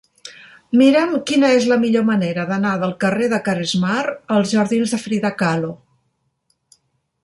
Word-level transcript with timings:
Mira'm 0.79 1.11
quina 1.31 1.51
és 1.57 1.67
la 1.73 1.77
millor 1.83 2.07
manera 2.09 2.47
d'anar 2.53 2.73
del 2.85 2.97
carrer 3.05 3.29
de 3.37 3.41
Caresmar 3.51 4.03
als 4.39 4.57
jardins 4.59 4.97
de 4.99 5.05
Frida 5.09 5.37
Kahlo. 5.45 5.75